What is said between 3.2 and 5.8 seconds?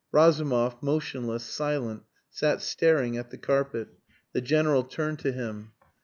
the carpet. The General turned to him.